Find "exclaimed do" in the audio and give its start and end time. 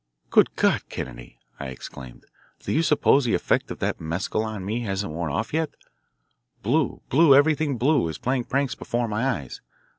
1.67-2.71